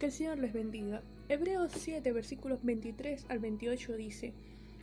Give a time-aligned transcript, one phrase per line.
[0.00, 1.02] Que el Señor les bendiga.
[1.28, 4.32] Hebreos 7, versículos 23 al 28 dice,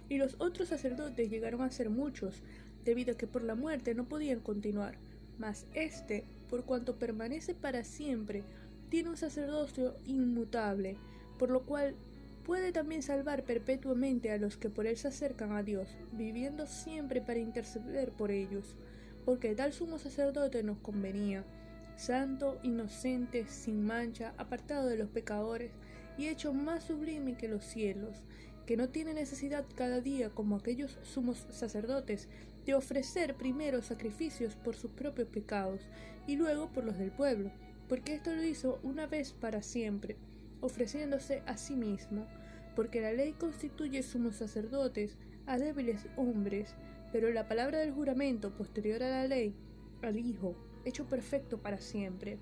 [0.10, 2.44] Y los otros sacerdotes llegaron a ser muchos,
[2.86, 4.94] debido a que por la muerte no podían continuar.
[5.40, 8.44] Mas éste, por cuanto permanece para siempre,
[8.90, 10.98] tiene un sacerdocio inmutable,
[11.40, 11.96] por lo cual
[12.46, 17.22] puede también salvar perpetuamente a los que por él se acercan a Dios, viviendo siempre
[17.22, 18.76] para interceder por ellos,
[19.26, 21.44] porque tal sumo sacerdote nos convenía
[21.98, 25.72] santo, inocente, sin mancha, apartado de los pecadores
[26.18, 28.24] y hecho más sublime que los cielos,
[28.66, 32.30] que no tiene necesidad cada día, como aquellos sumos sacerdotes,
[32.66, 35.82] de ofrecer primero sacrificios por sus propios pecados
[36.28, 37.52] y luego por los del pueblo,
[37.90, 40.18] porque esto lo hizo una vez para siempre,
[40.62, 42.28] ofreciéndose a sí mismo,
[42.76, 46.76] porque la ley constituye sumos sacerdotes a débiles hombres,
[47.12, 49.56] pero la palabra del juramento posterior a la ley,
[50.02, 50.56] al Hijo,
[50.88, 52.40] hecho perfecto para siempre.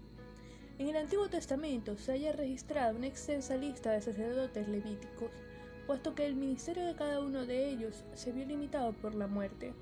[0.78, 5.32] En el Antiguo Testamento se haya registrado una extensa lista de sacerdotes levíticos,
[5.88, 9.74] puesto que el ministerio de cada uno de ellos se vio limitado por la muerte.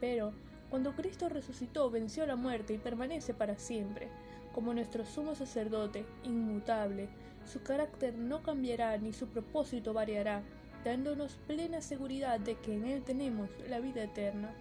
[0.00, 0.32] Pero,
[0.68, 4.08] cuando Cristo resucitó, venció la muerte y permanece para siempre,
[4.52, 7.08] como nuestro sumo sacerdote, inmutable,
[7.44, 10.42] su carácter no cambiará ni su propósito variará,
[10.84, 14.54] dándonos plena seguridad de que en Él tenemos la vida eterna.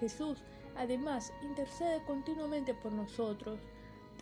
[0.00, 0.42] Jesús
[0.76, 3.60] Además, intercede continuamente por nosotros,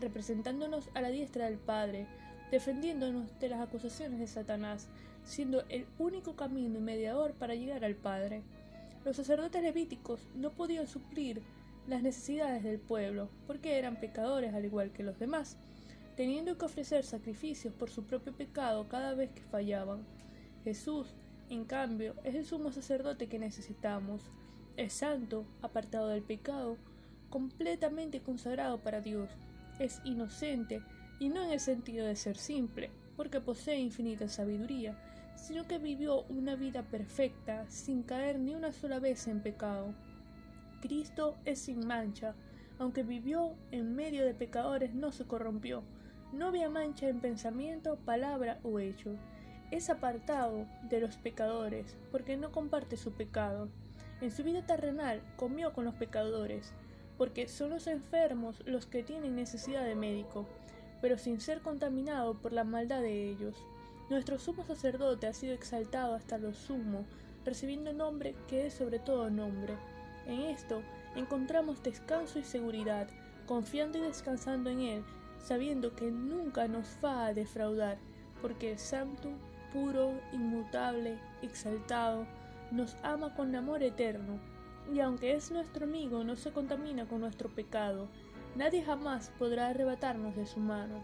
[0.01, 2.07] representándonos a la diestra del Padre,
[2.51, 4.89] defendiéndonos de las acusaciones de Satanás,
[5.25, 8.43] siendo el único camino y mediador para llegar al Padre.
[9.05, 11.43] Los sacerdotes levíticos no podían suplir
[11.87, 15.57] las necesidades del pueblo, porque eran pecadores al igual que los demás,
[16.17, 20.05] teniendo que ofrecer sacrificios por su propio pecado cada vez que fallaban.
[20.65, 21.15] Jesús,
[21.49, 24.23] en cambio, es el sumo sacerdote que necesitamos,
[24.77, 26.77] es santo, apartado del pecado,
[27.29, 29.31] completamente consagrado para Dios.
[29.79, 30.83] Es inocente,
[31.19, 34.97] y no en el sentido de ser simple, porque posee infinita sabiduría,
[35.37, 39.95] sino que vivió una vida perfecta, sin caer ni una sola vez en pecado.
[40.81, 42.35] Cristo es sin mancha,
[42.79, 45.83] aunque vivió en medio de pecadores no se corrompió,
[46.33, 49.17] no había mancha en pensamiento, palabra o hecho.
[49.71, 53.69] Es apartado de los pecadores, porque no comparte su pecado.
[54.21, 56.73] En su vida terrenal comió con los pecadores,
[57.17, 60.47] porque son los enfermos los que tienen necesidad de médico,
[61.01, 63.57] pero sin ser contaminado por la maldad de ellos.
[64.11, 67.07] Nuestro sumo sacerdote ha sido exaltado hasta lo sumo,
[67.45, 69.75] recibiendo nombre que es sobre todo nombre.
[70.27, 70.83] En esto
[71.17, 73.09] encontramos descanso y seguridad,
[73.47, 75.05] confiando y descansando en Él,
[75.39, 77.99] sabiendo que nunca nos va a defraudar,
[78.43, 79.31] porque es santo,
[79.73, 82.27] puro, inmutable, exaltado,
[82.71, 84.39] nos ama con amor eterno,
[84.93, 88.09] y aunque es nuestro amigo, no se contamina con nuestro pecado.
[88.57, 91.03] Nadie jamás podrá arrebatarnos de su mano.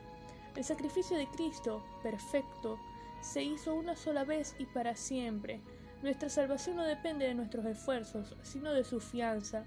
[0.57, 2.79] El sacrificio de Cristo, perfecto,
[3.21, 5.61] se hizo una sola vez y para siempre.
[6.03, 9.65] Nuestra salvación no depende de nuestros esfuerzos, sino de su fianza,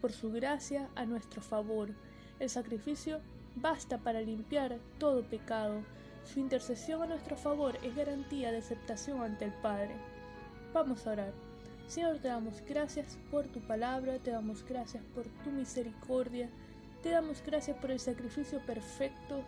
[0.00, 1.90] por su gracia a nuestro favor.
[2.38, 3.20] El sacrificio
[3.56, 5.82] basta para limpiar todo pecado.
[6.24, 9.96] Su intercesión a nuestro favor es garantía de aceptación ante el Padre.
[10.72, 11.32] Vamos a orar.
[11.88, 16.50] Señor, te damos gracias por tu palabra, te damos gracias por tu misericordia,
[17.02, 19.42] te damos gracias por el sacrificio perfecto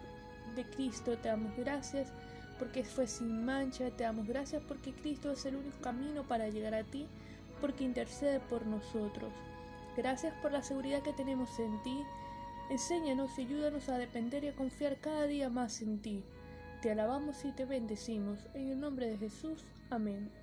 [0.57, 2.13] de Cristo, te damos gracias
[2.59, 6.75] porque fue sin mancha, te damos gracias porque Cristo es el único camino para llegar
[6.75, 7.07] a ti,
[7.61, 9.33] porque intercede por nosotros.
[9.97, 12.03] Gracias por la seguridad que tenemos en ti.
[12.71, 16.23] Enséñanos y ayúdanos a depender y a confiar cada día más en ti.
[16.81, 18.39] Te alabamos y te bendecimos.
[18.55, 19.65] En el nombre de Jesús.
[19.91, 20.40] Amén.